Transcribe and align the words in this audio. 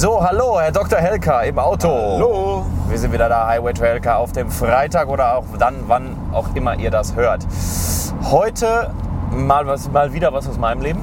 So, 0.00 0.18
hallo, 0.18 0.58
Herr 0.58 0.72
Dr. 0.72 0.98
Helker 0.98 1.44
im 1.44 1.58
Auto. 1.58 1.90
Hallo. 1.90 2.64
Wir 2.88 2.96
sind 2.96 3.12
wieder 3.12 3.28
da, 3.28 3.46
Highway 3.46 3.74
to 3.74 3.84
Helker, 3.84 4.16
auf 4.16 4.32
dem 4.32 4.50
Freitag 4.50 5.10
oder 5.10 5.36
auch 5.36 5.44
dann, 5.58 5.74
wann 5.88 6.16
auch 6.32 6.54
immer 6.54 6.74
ihr 6.78 6.90
das 6.90 7.16
hört. 7.16 7.46
Heute 8.22 8.94
mal, 9.30 9.66
was, 9.66 9.90
mal 9.90 10.14
wieder 10.14 10.32
was 10.32 10.48
aus 10.48 10.56
meinem 10.56 10.80
Leben. 10.80 11.00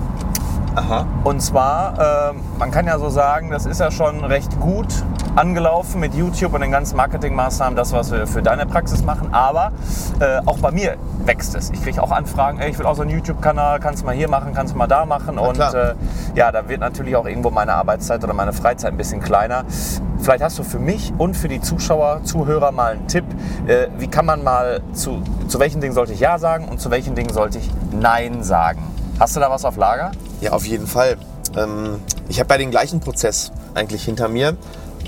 Aha. 0.73 1.05
Und 1.23 1.41
zwar, 1.41 2.31
äh, 2.31 2.33
man 2.57 2.71
kann 2.71 2.87
ja 2.87 2.97
so 2.97 3.09
sagen, 3.09 3.51
das 3.51 3.67
ist 3.67 3.79
ja 3.79 3.91
schon 3.91 4.25
recht 4.25 4.59
gut 4.59 4.87
angelaufen 5.37 5.99
mit 5.99 6.15
YouTube 6.15 6.53
und 6.53 6.61
den 6.61 6.71
ganzen 6.71 6.97
Marketingmaßnahmen, 6.97 7.75
das, 7.75 7.93
was 7.93 8.11
wir 8.11 8.25
für 8.25 8.41
deine 8.41 8.65
Praxis 8.65 9.03
machen. 9.03 9.33
Aber 9.33 9.71
äh, 10.19 10.39
auch 10.45 10.57
bei 10.57 10.71
mir 10.71 10.97
wächst 11.25 11.55
es. 11.55 11.69
Ich 11.69 11.83
kriege 11.83 12.01
auch 12.01 12.11
Anfragen, 12.11 12.59
ey, 12.59 12.71
ich 12.71 12.79
will 12.79 12.85
auch 12.85 12.95
so 12.95 13.03
einen 13.03 13.11
YouTube-Kanal, 13.11 13.79
kannst 13.79 14.01
du 14.01 14.05
mal 14.05 14.15
hier 14.15 14.29
machen, 14.29 14.53
kannst 14.53 14.73
du 14.73 14.77
mal 14.77 14.87
da 14.87 15.05
machen. 15.05 15.37
und 15.37 15.53
klar. 15.53 15.73
äh, 15.73 15.93
ja, 16.35 16.51
da 16.51 16.67
wird 16.67 16.79
natürlich 16.79 17.15
auch 17.15 17.25
irgendwo 17.25 17.51
meine 17.51 17.73
Arbeitszeit 17.73 18.23
oder 18.23 18.33
meine 18.33 18.51
Freizeit 18.51 18.91
ein 18.91 18.97
bisschen 18.97 19.21
kleiner. 19.21 19.63
Vielleicht 20.19 20.43
hast 20.43 20.57
du 20.57 20.63
für 20.63 20.79
mich 20.79 21.13
und 21.17 21.35
für 21.35 21.47
die 21.47 21.61
Zuschauer, 21.61 22.21
Zuhörer 22.23 22.71
mal 22.71 22.93
einen 22.93 23.07
Tipp, 23.07 23.25
äh, 23.67 23.87
wie 23.99 24.07
kann 24.07 24.25
man 24.25 24.43
mal 24.43 24.81
zu, 24.93 25.21
zu 25.47 25.59
welchen 25.59 25.81
Dingen 25.81 25.93
sollte 25.93 26.13
ich 26.13 26.19
Ja 26.19 26.39
sagen 26.39 26.67
und 26.67 26.81
zu 26.81 26.89
welchen 26.89 27.13
Dingen 27.13 27.31
sollte 27.31 27.59
ich 27.59 27.69
Nein 27.91 28.43
sagen. 28.43 28.81
Hast 29.19 29.35
du 29.35 29.39
da 29.39 29.51
was 29.51 29.65
auf 29.65 29.77
Lager? 29.77 30.11
Ja, 30.41 30.53
auf 30.53 30.65
jeden 30.65 30.87
Fall. 30.87 31.17
Ähm, 31.55 32.01
ich 32.27 32.39
habe 32.39 32.47
bei 32.47 32.57
den 32.57 32.71
gleichen 32.71 32.99
Prozess 32.99 33.51
eigentlich 33.73 34.03
hinter 34.03 34.27
mir. 34.27 34.57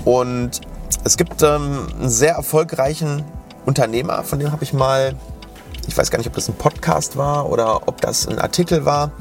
Und 0.04 0.60
es 1.04 1.16
gibt 1.16 1.42
ähm, 1.42 1.88
einen 1.98 2.08
sehr 2.08 2.34
erfolgreichen 2.34 3.24
Unternehmer, 3.66 4.22
von 4.24 4.38
dem 4.38 4.52
habe 4.52 4.64
ich 4.64 4.72
mal, 4.72 5.14
ich 5.86 5.96
weiß 5.96 6.10
gar 6.10 6.18
nicht, 6.18 6.28
ob 6.28 6.34
das 6.34 6.48
ein 6.48 6.54
Podcast 6.54 7.16
war 7.16 7.48
oder 7.48 7.88
ob 7.88 8.00
das 8.00 8.26
ein 8.26 8.38
Artikel 8.38 8.84
war, 8.84 9.12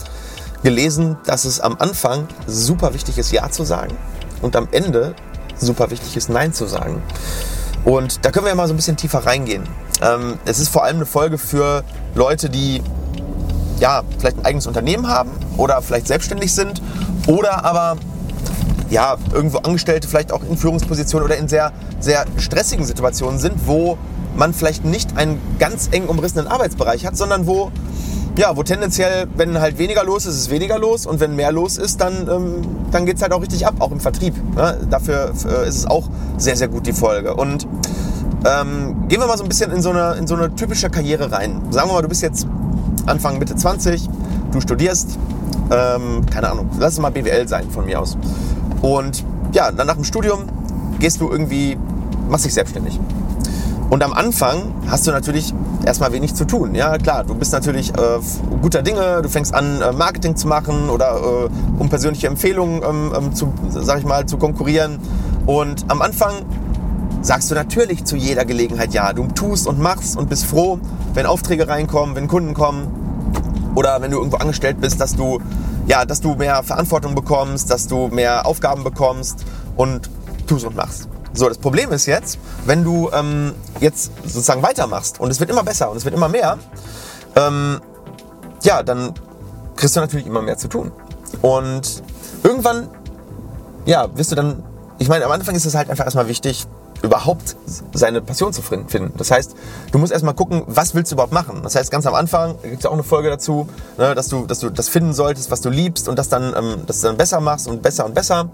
gelesen, 0.63 1.17
dass 1.25 1.45
es 1.45 1.59
am 1.59 1.77
Anfang 1.79 2.27
super 2.47 2.93
wichtig 2.93 3.17
ist, 3.17 3.31
Ja 3.31 3.49
zu 3.49 3.63
sagen 3.63 3.95
und 4.41 4.55
am 4.55 4.67
Ende 4.71 5.15
super 5.57 5.89
wichtig 5.91 6.15
ist, 6.17 6.29
Nein 6.29 6.53
zu 6.53 6.65
sagen. 6.65 7.01
Und 7.85 8.25
da 8.25 8.31
können 8.31 8.45
wir 8.45 8.49
ja 8.49 8.55
mal 8.55 8.67
so 8.67 8.73
ein 8.73 8.77
bisschen 8.77 8.97
tiefer 8.97 9.25
reingehen. 9.25 9.63
Ähm, 10.01 10.37
es 10.45 10.59
ist 10.59 10.69
vor 10.69 10.83
allem 10.83 10.97
eine 10.97 11.05
Folge 11.05 11.37
für 11.37 11.83
Leute, 12.13 12.49
die 12.49 12.81
ja, 13.79 14.03
vielleicht 14.17 14.37
ein 14.37 14.45
eigenes 14.45 14.67
Unternehmen 14.67 15.07
haben 15.07 15.31
oder 15.55 15.81
vielleicht 15.81 16.07
selbstständig 16.07 16.53
sind 16.53 16.81
oder 17.27 17.63
aber 17.63 17.97
ja, 18.89 19.17
irgendwo 19.33 19.59
Angestellte 19.59 20.07
vielleicht 20.07 20.31
auch 20.31 20.41
in 20.43 20.57
Führungspositionen 20.57 21.25
oder 21.25 21.37
in 21.37 21.47
sehr, 21.47 21.71
sehr 21.99 22.25
stressigen 22.37 22.85
Situationen 22.85 23.39
sind, 23.39 23.67
wo 23.67 23.97
man 24.35 24.53
vielleicht 24.53 24.85
nicht 24.85 25.17
einen 25.17 25.39
ganz 25.59 25.89
eng 25.91 26.05
umrissenen 26.05 26.47
Arbeitsbereich 26.47 27.05
hat, 27.05 27.17
sondern 27.17 27.45
wo, 27.45 27.71
ja, 28.37 28.55
wo 28.55 28.63
tendenziell, 28.63 29.27
wenn 29.35 29.59
halt 29.59 29.77
weniger 29.77 30.03
los 30.03 30.25
ist, 30.25 30.35
ist 30.35 30.49
weniger 30.49 30.79
los 30.79 31.05
und 31.05 31.19
wenn 31.19 31.35
mehr 31.35 31.51
los 31.51 31.77
ist, 31.77 31.99
dann, 32.01 32.27
ähm, 32.29 32.61
dann 32.91 33.05
geht 33.05 33.17
es 33.17 33.21
halt 33.21 33.33
auch 33.33 33.41
richtig 33.41 33.67
ab, 33.67 33.75
auch 33.79 33.91
im 33.91 33.99
Vertrieb. 33.99 34.33
Ne? 34.55 34.77
Dafür 34.89 35.33
äh, 35.45 35.67
ist 35.67 35.77
es 35.77 35.85
auch 35.85 36.09
sehr, 36.37 36.55
sehr 36.55 36.67
gut, 36.67 36.87
die 36.87 36.93
Folge. 36.93 37.35
Und 37.35 37.67
ähm, 38.45 39.07
gehen 39.09 39.19
wir 39.19 39.27
mal 39.27 39.37
so 39.37 39.43
ein 39.43 39.49
bisschen 39.49 39.71
in 39.71 39.81
so, 39.81 39.89
eine, 39.89 40.13
in 40.13 40.25
so 40.25 40.35
eine 40.35 40.55
typische 40.55 40.89
Karriere 40.89 41.31
rein. 41.31 41.61
Sagen 41.71 41.89
wir 41.89 41.93
mal, 41.93 42.01
du 42.01 42.07
bist 42.07 42.21
jetzt 42.21 42.47
Anfang, 43.05 43.39
Mitte 43.39 43.55
20, 43.55 44.09
du 44.51 44.61
studierst, 44.61 45.17
ähm, 45.71 46.25
keine 46.31 46.51
Ahnung, 46.51 46.69
lass 46.79 46.93
es 46.93 46.99
mal 46.99 47.11
BWL 47.11 47.47
sein 47.47 47.69
von 47.69 47.85
mir 47.85 47.99
aus. 47.99 48.17
Und 48.81 49.23
ja, 49.53 49.71
dann 49.71 49.87
nach 49.87 49.95
dem 49.95 50.03
Studium 50.03 50.43
gehst 50.99 51.21
du 51.21 51.29
irgendwie, 51.29 51.77
machst 52.29 52.45
dich 52.45 52.53
selbstständig. 52.53 52.99
Und 53.89 54.03
am 54.03 54.13
Anfang 54.13 54.73
hast 54.87 55.07
du 55.07 55.11
natürlich 55.11 55.53
erstmal 55.83 56.11
wenig 56.11 56.35
zu 56.35 56.45
tun. 56.45 56.75
Ja, 56.75 56.97
klar, 56.97 57.23
du 57.23 57.33
bist 57.33 57.51
natürlich 57.53 57.89
äh, 57.97 58.19
guter 58.61 58.83
Dinge, 58.83 59.21
du 59.23 59.29
fängst 59.29 59.53
an, 59.53 59.81
äh, 59.81 59.91
Marketing 59.91 60.35
zu 60.35 60.47
machen 60.47 60.89
oder 60.89 61.15
äh, 61.15 61.49
um 61.79 61.89
persönliche 61.89 62.27
Empfehlungen 62.27 62.83
ähm, 62.83 63.13
ähm, 63.17 63.33
zu, 63.33 63.51
sag 63.69 63.97
ich 63.97 64.05
mal, 64.05 64.27
zu 64.27 64.37
konkurrieren. 64.37 64.99
Und 65.47 65.85
am 65.87 66.03
Anfang 66.03 66.33
sagst 67.21 67.49
du 67.49 67.55
natürlich 67.55 68.05
zu 68.05 68.15
jeder 68.15 68.45
Gelegenheit 68.45 68.93
ja. 68.93 69.11
Du 69.13 69.25
tust 69.27 69.65
und 69.65 69.79
machst 69.79 70.17
und 70.17 70.29
bist 70.29 70.45
froh, 70.45 70.79
wenn 71.15 71.25
Aufträge 71.25 71.67
reinkommen, 71.67 72.15
wenn 72.15 72.27
Kunden 72.27 72.53
kommen 72.53 73.08
oder 73.75 74.01
wenn 74.01 74.11
du 74.11 74.17
irgendwo 74.17 74.37
angestellt 74.37 74.81
bist, 74.81 74.99
dass 74.99 75.15
du 75.15 75.39
ja, 75.89 76.05
dass 76.05 76.21
du 76.21 76.35
mehr 76.35 76.61
Verantwortung 76.61 77.15
bekommst, 77.15 77.71
dass 77.71 77.87
du 77.87 78.09
mehr 78.09 78.45
Aufgaben 78.45 78.83
bekommst 78.83 79.43
und 79.75 80.09
tust 80.45 80.65
und 80.65 80.75
machst. 80.75 81.09
So, 81.33 81.47
das 81.47 81.57
Problem 81.57 81.91
ist 81.91 82.05
jetzt, 82.05 82.37
wenn 82.65 82.83
du 82.83 83.09
ähm, 83.11 83.53
jetzt 83.79 84.11
sozusagen 84.23 84.61
weitermachst 84.61 85.19
und 85.19 85.31
es 85.31 85.39
wird 85.39 85.49
immer 85.49 85.63
besser 85.63 85.89
und 85.89 85.97
es 85.97 86.05
wird 86.05 86.13
immer 86.13 86.29
mehr, 86.29 86.57
ähm, 87.35 87.79
ja, 88.63 88.83
dann 88.83 89.13
kriegst 89.75 89.95
du 89.95 89.99
natürlich 89.99 90.27
immer 90.27 90.41
mehr 90.41 90.57
zu 90.57 90.67
tun. 90.67 90.91
Und 91.41 92.03
irgendwann, 92.43 92.89
ja, 93.85 94.07
wirst 94.15 94.31
du 94.31 94.35
dann, 94.35 94.63
ich 94.97 95.07
meine, 95.07 95.25
am 95.25 95.31
Anfang 95.31 95.55
ist 95.55 95.65
es 95.65 95.75
halt 95.75 95.89
einfach 95.89 96.05
erstmal 96.05 96.27
wichtig, 96.27 96.67
überhaupt 97.01 97.55
seine 97.93 98.21
Passion 98.21 98.53
zu 98.53 98.61
finden. 98.61 99.13
Das 99.17 99.31
heißt, 99.31 99.55
du 99.91 99.97
musst 99.97 100.11
erstmal 100.11 100.33
gucken, 100.33 100.63
was 100.67 100.95
willst 100.95 101.11
du 101.11 101.15
überhaupt 101.15 101.33
machen. 101.33 101.61
Das 101.63 101.75
heißt, 101.75 101.91
ganz 101.91 102.05
am 102.05 102.13
Anfang 102.13 102.55
gibt 102.61 102.79
es 102.79 102.85
auch 102.85 102.93
eine 102.93 103.03
Folge 103.03 103.29
dazu, 103.29 103.69
ne, 103.97 104.15
dass, 104.15 104.27
du, 104.27 104.45
dass 104.45 104.59
du 104.59 104.69
das 104.69 104.89
finden 104.89 105.13
solltest, 105.13 105.51
was 105.51 105.61
du 105.61 105.69
liebst 105.69 106.09
und 106.09 106.17
das 106.19 106.29
dann, 106.29 106.53
ähm, 106.55 106.83
das 106.87 107.01
dann 107.01 107.17
besser 107.17 107.39
machst 107.39 107.67
und 107.67 107.81
besser 107.81 108.05
und 108.05 108.13
besser. 108.13 108.49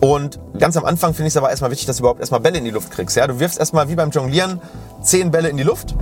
Und 0.00 0.38
ganz 0.58 0.76
am 0.76 0.84
Anfang 0.84 1.14
finde 1.14 1.28
ich 1.28 1.32
es 1.32 1.36
aber 1.36 1.50
erstmal 1.50 1.70
wichtig, 1.70 1.86
dass 1.86 1.96
du 1.96 2.02
überhaupt 2.02 2.20
erstmal 2.20 2.40
Bälle 2.40 2.58
in 2.58 2.64
die 2.64 2.70
Luft 2.70 2.90
kriegst. 2.90 3.16
Ja? 3.16 3.26
Du 3.26 3.40
wirfst 3.40 3.58
erstmal 3.58 3.88
wie 3.88 3.94
beim 3.94 4.10
Jonglieren 4.10 4.60
zehn 5.02 5.30
Bälle 5.30 5.48
in 5.48 5.56
die 5.56 5.62
Luft 5.62 5.94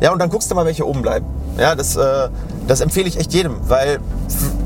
ja, 0.00 0.12
und 0.12 0.20
dann 0.20 0.30
guckst 0.30 0.50
du 0.50 0.54
mal, 0.54 0.64
welche 0.64 0.86
oben 0.86 1.02
bleiben. 1.02 1.26
Ja, 1.58 1.74
das, 1.74 1.96
äh, 1.96 2.28
das 2.66 2.80
empfehle 2.80 3.08
ich 3.08 3.18
echt 3.18 3.32
jedem, 3.32 3.56
weil 3.68 3.98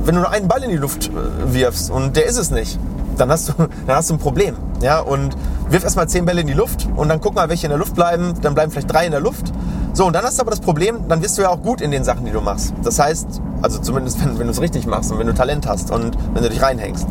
wenn 0.05 0.15
du 0.15 0.21
nur 0.21 0.31
einen 0.31 0.49
Ball 0.49 0.63
in 0.63 0.71
die 0.71 0.77
Luft 0.77 1.09
äh, 1.09 1.55
wirfst 1.55 1.91
und 1.91 2.17
der 2.17 2.27
ist 2.27 2.37
es 2.37 2.51
nicht, 2.51 2.79
dann 3.17 3.31
hast 3.31 3.49
du, 3.49 3.53
dann 3.87 3.97
hast 3.97 4.11
du 4.11 4.15
ein 4.15 4.19
Problem. 4.19 4.57
Ja, 4.81 5.01
und 5.01 5.37
wirf 5.69 5.85
erstmal 5.85 6.09
zehn 6.09 6.25
Bälle 6.25 6.41
in 6.41 6.47
die 6.47 6.53
Luft 6.53 6.89
und 6.97 7.09
dann 7.09 7.21
guck 7.21 7.35
mal, 7.35 7.49
welche 7.49 7.67
in 7.67 7.71
der 7.71 7.79
Luft 7.79 7.95
bleiben. 7.95 8.35
Dann 8.43 8.55
bleiben 8.55 8.71
vielleicht 8.73 8.93
drei 8.93 9.07
in 9.07 9.13
der 9.13 9.21
Luft. 9.21 9.53
So, 9.95 10.07
und 10.07 10.15
dann 10.15 10.25
hast 10.25 10.39
du 10.39 10.43
aber 10.43 10.51
das 10.51 10.61
Problem, 10.61 11.07
dann 11.09 11.23
wirst 11.23 11.37
du 11.37 11.43
ja 11.43 11.51
auch 11.51 11.61
gut 11.61 11.83
in 11.83 11.91
den 11.91 12.03
Sachen, 12.03 12.25
die 12.25 12.33
du 12.33 12.41
machst. 12.41 12.73
Das 12.83 12.99
heißt, 12.99 13.43
also 13.61 13.79
zumindest 13.79 14.21
wenn, 14.25 14.39
wenn 14.39 14.47
du 14.47 14.53
es 14.53 14.61
richtig 14.61 14.87
machst 14.87 15.13
und 15.13 15.19
wenn 15.19 15.27
du 15.27 15.35
Talent 15.35 15.67
hast 15.67 15.91
und 15.91 16.17
wenn 16.35 16.43
du 16.43 16.49
dich 16.49 16.63
reinhängst. 16.63 17.07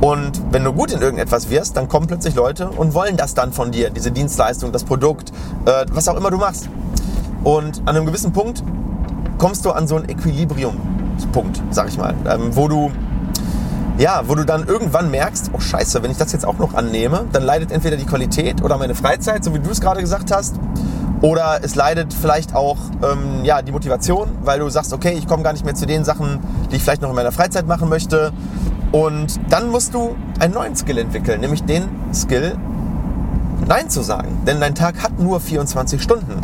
Und 0.00 0.40
wenn 0.50 0.64
du 0.64 0.72
gut 0.72 0.92
in 0.92 1.00
irgendetwas 1.00 1.50
wirst, 1.50 1.76
dann 1.76 1.88
kommen 1.88 2.06
plötzlich 2.06 2.34
Leute 2.34 2.70
und 2.70 2.94
wollen 2.94 3.16
das 3.16 3.34
dann 3.34 3.52
von 3.52 3.72
dir, 3.72 3.90
diese 3.90 4.10
Dienstleistung, 4.10 4.72
das 4.72 4.84
Produkt, 4.84 5.32
äh, 5.64 5.84
was 5.90 6.08
auch 6.08 6.16
immer 6.16 6.30
du 6.30 6.38
machst. 6.38 6.68
Und 7.44 7.80
an 7.86 7.96
einem 7.96 8.06
gewissen 8.06 8.32
Punkt 8.32 8.62
kommst 9.38 9.64
du 9.64 9.72
an 9.72 9.88
so 9.88 9.96
einen 9.96 10.08
Equilibrium-Punkt, 10.08 11.62
sag 11.70 11.88
ich 11.88 11.98
mal, 11.98 12.14
ähm, 12.28 12.54
wo 12.54 12.68
du 12.68 12.92
ja, 13.98 14.22
wo 14.26 14.34
du 14.34 14.44
dann 14.44 14.66
irgendwann 14.66 15.10
merkst, 15.10 15.50
oh 15.52 15.60
scheiße, 15.60 16.02
wenn 16.02 16.10
ich 16.10 16.16
das 16.16 16.32
jetzt 16.32 16.46
auch 16.46 16.58
noch 16.58 16.74
annehme, 16.74 17.26
dann 17.32 17.42
leidet 17.42 17.72
entweder 17.72 17.96
die 17.96 18.06
Qualität 18.06 18.62
oder 18.62 18.78
meine 18.78 18.94
Freizeit, 18.94 19.44
so 19.44 19.54
wie 19.54 19.58
du 19.58 19.70
es 19.70 19.80
gerade 19.80 20.00
gesagt 20.00 20.32
hast, 20.32 20.56
oder 21.20 21.60
es 21.62 21.76
leidet 21.76 22.12
vielleicht 22.12 22.54
auch 22.54 22.78
ähm, 23.02 23.44
ja, 23.44 23.62
die 23.62 23.70
Motivation, 23.70 24.28
weil 24.42 24.58
du 24.58 24.68
sagst, 24.68 24.92
okay, 24.92 25.14
ich 25.16 25.28
komme 25.28 25.42
gar 25.42 25.52
nicht 25.52 25.64
mehr 25.64 25.74
zu 25.74 25.86
den 25.86 26.04
Sachen, 26.04 26.40
die 26.70 26.76
ich 26.76 26.82
vielleicht 26.82 27.00
noch 27.02 27.10
in 27.10 27.14
meiner 27.14 27.32
Freizeit 27.32 27.66
machen 27.66 27.88
möchte. 27.88 28.32
Und 28.90 29.40
dann 29.48 29.70
musst 29.70 29.94
du 29.94 30.16
einen 30.40 30.52
neuen 30.52 30.74
Skill 30.74 30.98
entwickeln, 30.98 31.40
nämlich 31.40 31.64
den 31.64 31.88
Skill, 32.12 32.56
Nein 33.68 33.88
zu 33.88 34.02
sagen. 34.02 34.42
Denn 34.46 34.60
dein 34.60 34.74
Tag 34.74 35.02
hat 35.02 35.20
nur 35.20 35.40
24 35.40 36.02
Stunden. 36.02 36.40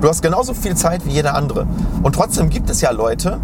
Du 0.00 0.08
hast 0.08 0.22
genauso 0.22 0.54
viel 0.54 0.74
Zeit 0.74 1.04
wie 1.04 1.10
jeder 1.10 1.34
andere. 1.34 1.66
Und 2.02 2.14
trotzdem 2.14 2.48
gibt 2.48 2.70
es 2.70 2.80
ja 2.80 2.90
Leute, 2.90 3.38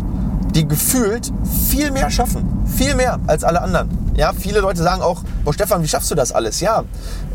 die 0.59 0.67
gefühlt 0.67 1.33
viel 1.71 1.93
mehr 1.93 2.11
schaffen. 2.11 2.65
Viel 2.67 2.97
mehr 2.97 3.21
als 3.29 3.45
alle 3.45 3.63
anderen. 3.63 3.89
Ja, 4.17 4.33
viele 4.33 4.59
Leute 4.59 4.83
sagen 4.83 5.03
auch, 5.03 5.23
boah 5.45 5.55
Stefan, 5.55 5.85
wie 5.85 5.89
schaffst 5.89 6.11
du 6.11 6.17
das 6.17 6.33
alles? 6.33 6.61
Ja, 6.61 6.83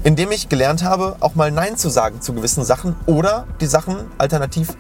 indem 0.03 0.31
ich 0.34 0.50
gelernt 0.50 0.84
habe, 0.84 1.16
auch 1.22 1.33
mal 1.33 1.50
Nein 1.50 1.78
zu 1.78 1.88
sagen 1.89 2.19
zu 2.19 2.33
gewissen 2.33 2.66
Sachen 2.66 2.97
oder 3.06 3.45
die 3.62 3.66
Sachen 3.66 3.95
alternativ 4.18 4.75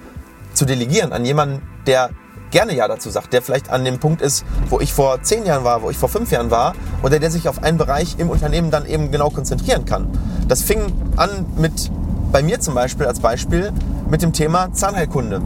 zu 0.53 0.65
delegieren 0.65 1.13
an 1.13 1.23
jemanden, 1.23 1.61
der 1.87 2.09
gerne 2.51 2.75
Ja 2.75 2.89
dazu 2.89 3.09
sagt, 3.09 3.31
der 3.31 3.41
vielleicht 3.41 3.69
an 3.69 3.85
dem 3.85 3.99
Punkt 3.99 4.21
ist, 4.21 4.43
wo 4.69 4.81
ich 4.81 4.93
vor 4.93 5.23
zehn 5.23 5.45
Jahren 5.45 5.63
war, 5.63 5.81
wo 5.81 5.89
ich 5.89 5.97
vor 5.97 6.09
fünf 6.09 6.29
Jahren 6.29 6.51
war 6.51 6.75
oder 7.01 7.19
der 7.19 7.31
sich 7.31 7.47
auf 7.47 7.63
einen 7.63 7.77
Bereich 7.77 8.15
im 8.17 8.29
Unternehmen 8.29 8.71
dann 8.71 8.85
eben 8.85 9.09
genau 9.09 9.29
konzentrieren 9.29 9.85
kann. 9.85 10.07
Das 10.49 10.61
fing 10.61 10.91
an 11.15 11.45
mit, 11.57 11.89
bei 12.33 12.43
mir 12.43 12.59
zum 12.59 12.75
Beispiel 12.75 13.05
als 13.05 13.21
Beispiel, 13.21 13.71
mit 14.09 14.21
dem 14.21 14.33
Thema 14.33 14.73
Zahnheilkunde. 14.73 15.41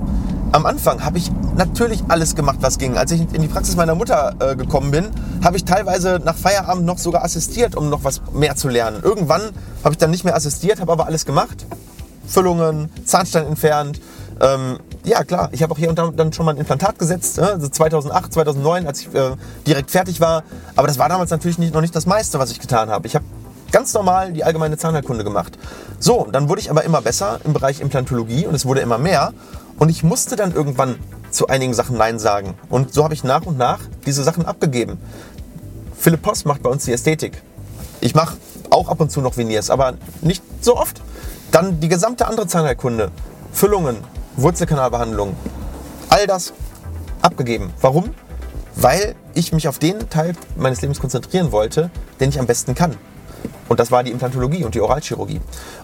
Am 0.54 0.66
Anfang 0.66 1.04
habe 1.04 1.18
ich 1.18 1.30
natürlich 1.58 2.04
alles 2.08 2.36
gemacht, 2.36 2.58
was 2.62 2.78
ging. 2.78 2.98
Als 2.98 3.12
ich 3.12 3.22
in 3.34 3.42
die 3.42 3.48
Praxis 3.48 3.76
meiner 3.76 3.96
Mutter 3.96 4.34
äh, 4.40 4.56
gekommen 4.56 4.92
bin, 4.92 5.10
habe 5.44 5.58
ich 5.58 5.66
teilweise 5.66 6.20
nach 6.24 6.36
Feierabend 6.36 6.86
noch 6.86 6.98
sogar 6.98 7.24
assistiert, 7.24 7.76
um 7.76 7.90
noch 7.90 8.04
was 8.06 8.22
mehr 8.34 8.56
zu 8.56 8.70
lernen. 8.70 9.02
Irgendwann 9.04 9.42
habe 9.84 9.92
ich 9.94 9.98
dann 9.98 10.10
nicht 10.10 10.24
mehr 10.24 10.36
assistiert, 10.36 10.80
habe 10.80 10.92
aber 10.92 11.06
alles 11.06 11.26
gemacht. 11.26 11.66
Füllungen, 12.28 12.90
Zahnstein 13.06 13.46
entfernt. 13.46 14.00
Ähm, 14.40 14.80
ja, 15.04 15.24
klar, 15.24 15.50
ich 15.52 15.64
habe 15.64 15.74
auch 15.74 15.78
hier 15.78 15.90
und 15.90 16.00
da 16.00 16.12
dann 16.16 16.32
schon 16.32 16.46
mal 16.46 16.52
ein 16.52 16.58
Implantat 16.58 16.98
gesetzt, 17.00 17.38
ne? 17.38 17.52
also 17.54 17.68
2008, 17.68 18.34
2009, 18.34 18.88
als 18.88 19.02
ich 19.02 19.14
äh, 19.14 19.32
direkt 19.66 19.92
fertig 19.92 20.22
war. 20.22 20.44
Aber 20.76 20.88
das 20.88 20.98
war 20.98 21.10
damals 21.10 21.32
natürlich 21.32 21.58
nicht, 21.58 21.74
noch 21.74 21.82
nicht 21.82 21.96
das 21.96 22.06
meiste, 22.06 22.40
was 22.40 22.52
ich 22.52 22.60
getan 22.60 22.90
habe. 22.90 23.08
Ich 23.08 23.16
habe 23.16 23.26
ganz 23.72 23.94
normal 23.94 24.34
die 24.34 24.44
allgemeine 24.44 24.78
Zahnheilkunde 24.78 25.24
gemacht. 25.24 25.58
So, 26.00 26.28
dann 26.32 26.50
wurde 26.50 26.62
ich 26.62 26.70
aber 26.70 26.84
immer 26.84 27.02
besser 27.02 27.40
im 27.44 27.54
Bereich 27.54 27.82
Implantologie 27.82 28.46
und 28.46 28.56
es 28.56 28.66
wurde 28.66 28.82
immer 28.82 28.98
mehr. 28.98 29.34
Und 29.78 29.90
ich 29.90 30.04
musste 30.04 30.36
dann 30.36 30.54
irgendwann 30.54 30.98
zu 31.32 31.48
einigen 31.48 31.74
Sachen 31.74 31.98
Nein 31.98 32.20
sagen. 32.20 32.56
Und 32.70 32.94
so 32.94 33.04
habe 33.04 33.14
ich 33.14 33.24
nach 33.24 33.46
und 33.46 33.58
nach 33.58 33.80
diese 34.06 34.24
Sachen 34.24 34.46
abgegeben. 34.46 35.00
Philipp 35.98 36.22
Post 36.22 36.46
macht 36.46 36.64
bei 36.64 36.70
uns 36.70 36.86
die 36.86 36.94
Ästhetik. 36.94 37.42
Ich 38.02 38.16
mache 38.16 38.38
auch 38.70 38.90
ab 38.90 39.02
und 39.02 39.12
zu 39.12 39.22
noch 39.22 39.38
Veneers, 39.38 39.70
aber 39.70 39.96
nicht 40.22 40.44
so 40.62 40.78
oft. 40.78 41.02
Dann 41.52 41.80
die 41.80 41.88
gesamte 41.88 42.28
andere 42.28 42.48
Zahnheilkunde, 42.48 43.12
Füllungen, 43.52 43.98
Wurzelkanalbehandlung, 44.36 45.36
all 46.10 46.28
das 46.28 46.54
abgegeben. 47.22 47.74
Warum? 47.82 48.14
Weil 48.76 49.16
ich 49.34 49.54
mich 49.54 49.68
auf 49.68 49.80
den 49.80 50.10
Teil 50.10 50.34
meines 50.56 50.82
Lebens 50.82 51.00
konzentrieren 51.00 51.52
wollte, 51.52 51.90
den 52.20 52.30
ich 52.30 52.40
am 52.40 52.46
besten 52.46 52.76
kann. 52.76 52.96
Und 53.70 53.80
das 53.80 53.92
war 53.92 54.04
die 54.04 54.12
Implantologie 54.12 54.64
und 54.64 54.76
die 54.76 54.82
Oralchirurgie. 54.82 55.42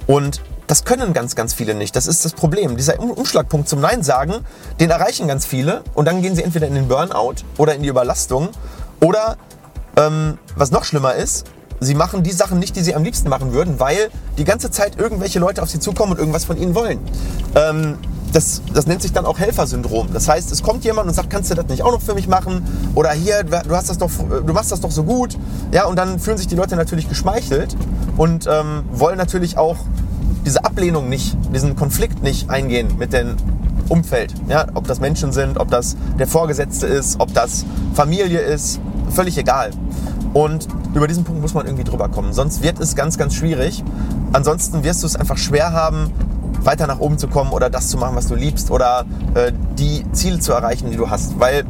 Und 0.08 0.42
das 0.68 0.86
können 0.86 1.14
ganz, 1.14 1.36
ganz 1.36 1.54
viele 1.54 1.74
nicht. 1.74 1.96
Das 1.96 2.08
ist 2.08 2.24
das 2.24 2.34
Problem. 2.34 2.78
Dieser 2.78 3.00
Umschlagpunkt 3.00 3.68
zum 3.68 3.82
Nein 3.82 4.04
sagen, 4.04 4.36
den 4.80 4.90
erreichen 4.90 5.28
ganz 5.28 5.46
viele 5.46 5.84
und 5.94 6.08
dann 6.08 6.22
gehen 6.22 6.36
sie 6.36 6.44
entweder 6.44 6.68
in 6.68 6.76
den 6.76 6.88
Burnout 6.88 7.36
oder 7.58 7.76
in 7.76 7.84
die 7.84 7.90
Überlastung 7.90 8.50
oder 9.02 9.38
ähm, 9.98 10.38
was 10.56 10.72
noch 10.72 10.86
schlimmer 10.86 11.16
ist, 11.16 11.46
sie 11.80 11.96
machen 11.96 12.24
die 12.24 12.32
Sachen 12.32 12.60
nicht, 12.60 12.76
die 12.76 12.82
sie 12.82 12.96
am 12.96 13.04
liebsten 13.04 13.30
machen 13.30 13.54
würden, 13.54 13.80
weil 13.80 14.10
die 14.38 14.46
ganze 14.46 14.72
Zeit 14.72 14.98
irgendwelche 14.98 15.40
Leute 15.40 15.62
auf 15.62 15.70
sie 15.70 15.80
zukommen 15.80 16.14
und 16.14 16.20
irgendwas 16.20 16.46
von 16.46 16.58
ihnen 16.58 16.74
wollen. 16.76 17.00
Ähm, 17.56 17.98
das, 18.34 18.62
das 18.74 18.88
nennt 18.88 19.02
sich 19.02 19.14
dann 19.14 19.26
auch 19.26 19.40
Helfersyndrom. 19.40 20.10
Das 20.12 20.28
heißt, 20.28 20.52
es 20.52 20.64
kommt 20.64 20.84
jemand 20.84 21.08
und 21.08 21.14
sagt, 21.14 21.30
kannst 21.30 21.52
du 21.52 21.56
das 21.56 21.68
nicht 21.68 21.84
auch 21.84 21.92
noch 21.92 22.02
für 22.02 22.16
mich 22.16 22.28
machen? 22.28 22.64
Oder 22.96 23.12
hier, 23.12 23.44
du, 23.44 23.76
hast 23.76 23.90
das 23.90 23.98
doch, 24.00 24.10
du 24.10 24.54
machst 24.54 24.72
das 24.72 24.82
doch 24.82 24.92
so 24.92 25.04
gut. 25.04 25.38
Ja, 25.72 25.86
und 25.86 25.98
dann 25.98 26.20
fühlen 26.20 26.38
sich 26.38 26.48
die 26.48 26.56
Leute 26.56 26.76
natürlich 26.76 27.08
geschmeichelt 27.08 27.76
und 28.18 28.48
ähm, 28.48 28.84
wollen 28.92 29.18
natürlich 29.18 29.58
auch 29.58 29.78
diese 30.46 30.66
Ablehnung 30.66 31.10
nicht, 31.10 31.38
diesen 31.54 31.76
Konflikt 31.76 32.24
nicht 32.24 32.50
eingehen 32.50 32.98
mit 32.98 33.14
dem 33.14 33.36
Umfeld. 33.88 34.34
Ja, 34.48 34.66
ob 34.74 34.88
das 34.88 35.00
Menschen 35.00 35.32
sind, 35.32 35.60
ob 35.60 35.70
das 35.70 35.96
der 36.18 36.28
Vorgesetzte 36.28 36.88
ist, 36.88 37.20
ob 37.20 37.34
das 37.34 37.66
Familie 37.94 38.40
ist, 38.40 38.80
völlig 39.12 39.38
egal. 39.38 39.72
Und 40.34 40.68
über 40.96 41.08
diesen 41.08 41.24
Punkt 41.24 41.42
muss 41.42 41.54
man 41.54 41.68
irgendwie 41.68 41.84
drüber 41.84 42.10
kommen. 42.10 42.34
Sonst 42.34 42.64
wird 42.64 42.80
es 42.80 42.96
ganz, 42.96 43.18
ganz 43.18 43.36
schwierig. 43.36 43.84
Ansonsten 44.32 44.84
wirst 44.84 45.04
du 45.04 45.08
es 45.08 45.16
einfach 45.16 45.38
schwer 45.38 45.74
haben, 45.74 46.12
weiter 46.66 46.88
nach 46.88 47.00
oben 47.00 47.18
zu 47.18 47.28
kommen 47.28 47.52
oder 47.52 47.70
das 47.70 47.90
zu 47.90 47.98
machen, 47.98 48.16
was 48.16 48.28
du 48.28 48.36
liebst 48.36 48.72
oder 48.72 49.06
äh, 49.34 49.52
die 49.78 50.06
Ziele 50.12 50.40
zu 50.40 50.54
erreichen, 50.54 50.90
die 50.92 50.98
du 50.98 51.10
hast. 51.10 51.40
Weil 51.40 51.66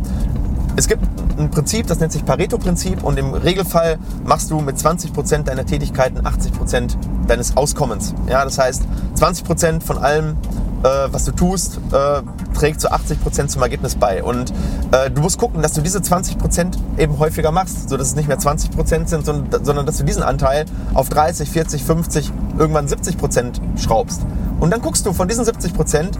es 0.76 0.88
gibt 0.88 1.04
ein 1.38 1.50
Prinzip, 1.50 1.88
das 1.88 2.00
nennt 2.00 2.12
sich 2.12 2.26
Pareto-Prinzip 2.26 3.04
und 3.04 3.18
im 3.18 3.34
Regelfall 3.34 3.98
machst 4.26 4.52
du 4.52 4.60
mit 4.60 4.78
20% 4.78 5.44
deiner 5.44 5.66
Tätigkeiten 5.66 6.20
80% 6.20 6.96
deines 7.28 7.58
Auskommens. 7.58 8.14
Ja, 8.28 8.44
das 8.44 8.58
heißt, 8.58 8.84
20% 9.20 9.82
von 9.82 9.98
allem, 9.98 10.38
äh, 10.84 10.88
was 11.12 11.26
du 11.26 11.32
tust, 11.32 11.80
äh, 11.92 12.22
trägt 12.54 12.82
zu 12.82 12.92
80% 12.92 13.48
zum 13.48 13.62
Ergebnis 13.62 13.96
bei. 13.96 14.24
Und 14.24 14.52
äh, 14.92 15.10
du 15.10 15.22
musst 15.22 15.38
gucken, 15.38 15.62
dass 15.62 15.74
du 15.74 15.82
diese 15.82 16.00
20% 16.00 16.74
eben 16.98 17.20
häufiger 17.20 17.52
machst, 17.52 17.90
sodass 17.90 18.08
es 18.08 18.16
nicht 18.16 18.28
mehr 18.28 18.40
20% 18.40 19.08
sind, 19.08 19.26
sondern, 19.26 19.64
sondern 19.64 19.86
dass 19.86 19.98
du 19.98 20.04
diesen 20.04 20.24
Anteil 20.24 20.66
auf 20.94 21.10
30, 21.10 21.50
40, 21.50 21.84
50, 21.84 22.32
irgendwann 22.58 22.88
70% 22.88 23.80
schraubst. 23.80 24.22
Und 24.64 24.72
dann 24.72 24.82
guckst 24.82 25.06
du 25.06 25.12
von 25.12 25.28
diesen 25.28 25.44
70%, 25.44 26.12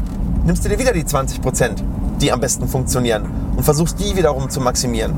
nimmst 0.44 0.66
du 0.66 0.68
dir 0.68 0.78
wieder 0.78 0.92
die 0.92 1.06
20%, 1.06 1.82
die 2.20 2.30
am 2.30 2.42
besten 2.42 2.68
funktionieren 2.68 3.24
und 3.56 3.64
versuchst 3.64 3.98
die 4.02 4.18
wiederum 4.18 4.50
zu 4.50 4.60
maximieren. 4.60 5.14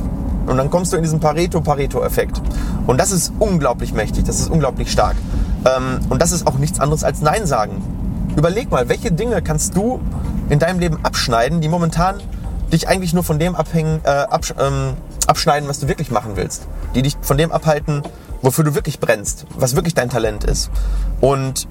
Und 0.45 0.57
dann 0.57 0.69
kommst 0.69 0.93
du 0.93 0.97
in 0.97 1.01
diesen 1.01 1.19
Pareto-Pareto-Effekt. 1.19 2.39
Und 2.85 2.99
das 2.99 3.09
ist 3.09 3.33
unglaublich 3.39 3.93
mächtig, 3.93 4.25
das 4.25 4.39
ist 4.39 4.51
unglaublich 4.51 4.91
stark. 4.91 5.15
Ähm, 5.65 6.01
und 6.09 6.21
das 6.21 6.33
ist 6.33 6.45
auch 6.45 6.59
nichts 6.59 6.79
anderes 6.79 7.03
als 7.03 7.21
Nein 7.21 7.47
sagen. 7.47 7.81
Überleg 8.35 8.69
mal, 8.69 8.89
welche 8.89 9.11
Dinge 9.11 9.41
kannst 9.41 9.75
du 9.75 9.99
in 10.49 10.59
deinem 10.59 10.77
Leben 10.77 10.99
abschneiden, 11.01 11.61
die 11.61 11.67
momentan 11.67 12.17
dich 12.71 12.87
eigentlich 12.87 13.15
nur 13.15 13.23
von 13.23 13.39
dem 13.39 13.55
abhängen, 13.55 14.01
äh, 14.03 14.09
absch 14.09 14.53
ähm, 14.59 14.93
abschneiden, 15.25 15.67
was 15.67 15.79
du 15.79 15.87
wirklich 15.87 16.11
machen 16.11 16.33
willst. 16.35 16.67
Die 16.93 17.01
dich 17.01 17.17
von 17.21 17.39
dem 17.39 17.51
abhalten, 17.51 18.03
wofür 18.43 18.63
du 18.63 18.75
wirklich 18.75 18.99
brennst, 18.99 19.47
was 19.57 19.75
wirklich 19.75 19.95
dein 19.95 20.11
Talent 20.11 20.43
ist. 20.43 20.69
Und 21.21 21.67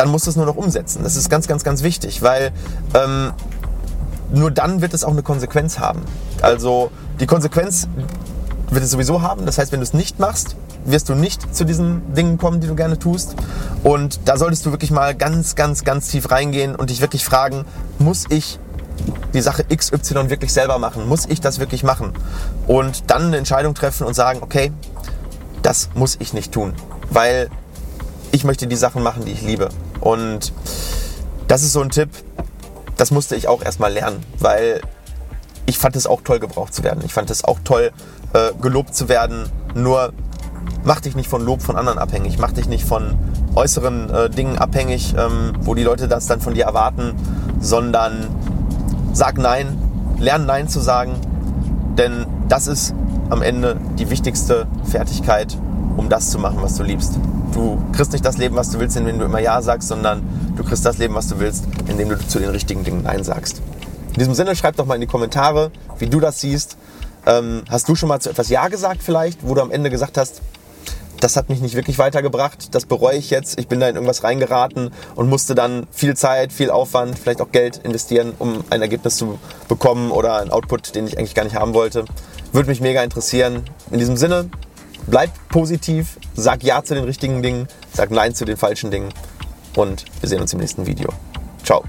dann 0.00 0.08
musst 0.08 0.24
du 0.24 0.30
es 0.30 0.36
nur 0.36 0.46
noch 0.46 0.56
umsetzen. 0.56 1.02
Das 1.02 1.14
ist 1.14 1.28
ganz, 1.28 1.46
ganz, 1.46 1.62
ganz 1.62 1.82
wichtig, 1.82 2.22
weil 2.22 2.52
ähm, 2.94 3.32
nur 4.32 4.50
dann 4.50 4.80
wird 4.80 4.94
es 4.94 5.04
auch 5.04 5.10
eine 5.10 5.22
Konsequenz 5.22 5.78
haben. 5.78 6.00
Also 6.40 6.90
die 7.20 7.26
Konsequenz 7.26 7.86
wird 8.70 8.82
es 8.82 8.92
sowieso 8.92 9.20
haben. 9.20 9.44
Das 9.44 9.58
heißt, 9.58 9.72
wenn 9.72 9.80
du 9.80 9.84
es 9.84 9.92
nicht 9.92 10.18
machst, 10.18 10.56
wirst 10.86 11.10
du 11.10 11.14
nicht 11.14 11.54
zu 11.54 11.66
diesen 11.66 12.14
Dingen 12.14 12.38
kommen, 12.38 12.62
die 12.62 12.66
du 12.66 12.74
gerne 12.74 12.98
tust. 12.98 13.34
Und 13.82 14.20
da 14.24 14.38
solltest 14.38 14.64
du 14.64 14.70
wirklich 14.70 14.90
mal 14.90 15.14
ganz, 15.14 15.54
ganz, 15.54 15.84
ganz 15.84 16.08
tief 16.08 16.30
reingehen 16.30 16.76
und 16.76 16.88
dich 16.88 17.02
wirklich 17.02 17.22
fragen, 17.22 17.66
muss 17.98 18.24
ich 18.30 18.58
die 19.34 19.42
Sache 19.42 19.66
XY 19.66 20.30
wirklich 20.30 20.54
selber 20.54 20.78
machen? 20.78 21.06
Muss 21.10 21.26
ich 21.26 21.42
das 21.42 21.58
wirklich 21.58 21.82
machen? 21.82 22.14
Und 22.66 23.10
dann 23.10 23.24
eine 23.24 23.36
Entscheidung 23.36 23.74
treffen 23.74 24.06
und 24.06 24.14
sagen, 24.14 24.38
okay, 24.40 24.72
das 25.60 25.90
muss 25.92 26.16
ich 26.20 26.32
nicht 26.32 26.52
tun, 26.52 26.72
weil 27.10 27.50
ich 28.32 28.44
möchte 28.44 28.66
die 28.66 28.76
Sachen 28.76 29.02
machen, 29.02 29.26
die 29.26 29.32
ich 29.32 29.42
liebe. 29.42 29.68
Und 30.00 30.52
das 31.48 31.62
ist 31.62 31.72
so 31.72 31.80
ein 31.80 31.90
Tipp, 31.90 32.10
das 32.96 33.10
musste 33.10 33.36
ich 33.36 33.48
auch 33.48 33.62
erstmal 33.62 33.92
lernen, 33.92 34.24
weil 34.38 34.80
ich 35.66 35.78
fand 35.78 35.96
es 35.96 36.06
auch 36.06 36.20
toll, 36.22 36.38
gebraucht 36.38 36.74
zu 36.74 36.82
werden. 36.82 37.02
Ich 37.04 37.12
fand 37.12 37.30
es 37.30 37.44
auch 37.44 37.58
toll, 37.64 37.92
äh, 38.32 38.50
gelobt 38.60 38.94
zu 38.94 39.08
werden. 39.08 39.48
Nur 39.74 40.12
mach 40.84 41.00
dich 41.00 41.14
nicht 41.14 41.28
von 41.28 41.44
Lob 41.44 41.62
von 41.62 41.76
anderen 41.76 41.98
abhängig, 41.98 42.38
mach 42.38 42.52
dich 42.52 42.68
nicht 42.68 42.84
von 42.84 43.16
äußeren 43.54 44.10
äh, 44.10 44.30
Dingen 44.30 44.58
abhängig, 44.58 45.14
ähm, 45.16 45.52
wo 45.60 45.74
die 45.74 45.82
Leute 45.82 46.08
das 46.08 46.26
dann 46.26 46.40
von 46.40 46.54
dir 46.54 46.64
erwarten, 46.64 47.14
sondern 47.60 48.28
sag 49.12 49.38
Nein, 49.38 49.78
lern 50.18 50.46
Nein 50.46 50.68
zu 50.68 50.80
sagen, 50.80 51.14
denn 51.96 52.26
das 52.48 52.66
ist 52.66 52.94
am 53.28 53.42
Ende 53.42 53.76
die 53.98 54.10
wichtigste 54.10 54.66
Fertigkeit, 54.84 55.56
um 55.96 56.08
das 56.08 56.30
zu 56.30 56.38
machen, 56.38 56.58
was 56.62 56.74
du 56.76 56.82
liebst. 56.82 57.18
Du 57.52 57.82
kriegst 57.92 58.12
nicht 58.12 58.24
das 58.24 58.38
Leben, 58.38 58.56
was 58.56 58.70
du 58.70 58.78
willst, 58.78 58.96
indem 58.96 59.18
du 59.18 59.24
immer 59.24 59.40
Ja 59.40 59.60
sagst, 59.62 59.88
sondern 59.88 60.22
du 60.56 60.64
kriegst 60.64 60.84
das 60.86 60.98
Leben, 60.98 61.14
was 61.14 61.28
du 61.28 61.38
willst, 61.40 61.64
indem 61.88 62.08
du 62.08 62.18
zu 62.18 62.38
den 62.38 62.50
richtigen 62.50 62.84
Dingen 62.84 63.02
Nein 63.02 63.24
sagst. 63.24 63.60
In 64.08 64.18
diesem 64.18 64.34
Sinne, 64.34 64.56
schreib 64.56 64.76
doch 64.76 64.86
mal 64.86 64.94
in 64.94 65.00
die 65.00 65.06
Kommentare, 65.06 65.70
wie 65.98 66.06
du 66.06 66.20
das 66.20 66.40
siehst. 66.40 66.76
Ähm, 67.26 67.62
hast 67.68 67.88
du 67.88 67.94
schon 67.94 68.08
mal 68.08 68.20
zu 68.20 68.30
etwas 68.30 68.48
Ja 68.48 68.68
gesagt 68.68 69.02
vielleicht, 69.02 69.46
wo 69.46 69.54
du 69.54 69.60
am 69.60 69.70
Ende 69.70 69.90
gesagt 69.90 70.16
hast, 70.16 70.40
das 71.20 71.36
hat 71.36 71.50
mich 71.50 71.60
nicht 71.60 71.74
wirklich 71.74 71.98
weitergebracht, 71.98 72.74
das 72.74 72.86
bereue 72.86 73.16
ich 73.16 73.30
jetzt, 73.30 73.58
ich 73.60 73.68
bin 73.68 73.78
da 73.78 73.88
in 73.88 73.94
irgendwas 73.94 74.24
reingeraten 74.24 74.90
und 75.14 75.28
musste 75.28 75.54
dann 75.54 75.86
viel 75.90 76.16
Zeit, 76.16 76.52
viel 76.52 76.70
Aufwand, 76.70 77.18
vielleicht 77.18 77.42
auch 77.42 77.52
Geld 77.52 77.76
investieren, 77.78 78.32
um 78.38 78.64
ein 78.70 78.80
Ergebnis 78.80 79.16
zu 79.16 79.38
bekommen 79.68 80.10
oder 80.10 80.38
einen 80.38 80.50
Output, 80.50 80.94
den 80.94 81.06
ich 81.06 81.18
eigentlich 81.18 81.34
gar 81.34 81.44
nicht 81.44 81.56
haben 81.56 81.74
wollte. 81.74 82.06
Würde 82.52 82.68
mich 82.68 82.80
mega 82.80 83.02
interessieren. 83.02 83.64
In 83.90 83.98
diesem 83.98 84.16
Sinne, 84.16 84.48
bleib 85.06 85.30
positiv, 85.48 86.18
sag 86.34 86.62
Ja 86.62 86.82
zu 86.82 86.94
den 86.94 87.04
richtigen 87.04 87.42
Dingen, 87.42 87.68
sag 87.92 88.10
Nein 88.10 88.34
zu 88.34 88.44
den 88.44 88.56
falschen 88.56 88.90
Dingen 88.90 89.12
und 89.76 90.04
wir 90.20 90.28
sehen 90.28 90.40
uns 90.40 90.52
im 90.52 90.60
nächsten 90.60 90.86
Video. 90.86 91.08
Ciao. 91.64 91.84